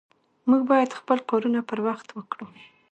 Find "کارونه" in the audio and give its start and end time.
1.29-1.59